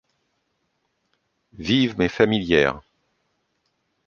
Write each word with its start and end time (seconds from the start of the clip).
Vive 1.53 1.93
mais 1.99 2.09
familière. 2.09 2.81